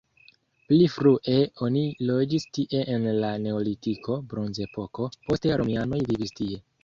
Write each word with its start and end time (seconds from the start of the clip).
Pli 0.71 0.85
frue 0.93 1.35
oni 1.65 1.83
loĝis 2.11 2.47
tie 2.59 2.81
en 2.95 3.05
la 3.25 3.29
neolitiko, 3.43 4.17
bronzepoko, 4.31 5.07
poste 5.29 5.59
romianoj 5.63 6.01
vivis 6.13 6.35
tie. 6.41 6.61